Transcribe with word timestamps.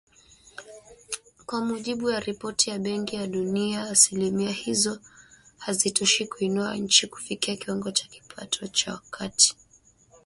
Kwa 1.45 1.61
mujibu 1.65 2.05
wa 2.05 2.19
ripoti 2.19 2.69
ya 2.69 2.79
Benki 2.79 3.15
ya 3.15 3.27
Dunia, 3.27 3.83
asilimia 3.83 4.51
hizo 4.51 4.99
hazitoshi 5.57 6.27
kuiinua 6.27 6.75
nchi 6.75 7.07
kufikia 7.07 7.55
kiwango 7.55 7.91
cha 7.91 8.07
kipato 8.07 8.67
cha 8.67 8.99
kati 9.11 9.57